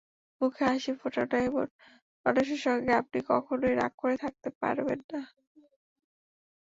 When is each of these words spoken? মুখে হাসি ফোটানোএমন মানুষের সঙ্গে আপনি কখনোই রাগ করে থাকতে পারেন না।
মুখে 0.41 0.63
হাসি 0.69 0.91
ফোটানোএমন 0.99 1.67
মানুষের 2.25 2.59
সঙ্গে 2.67 2.91
আপনি 3.01 3.19
কখনোই 3.31 3.73
রাগ 3.75 3.93
করে 4.01 4.15
থাকতে 4.23 4.49
পারেন 4.59 4.99
না। 5.11 5.21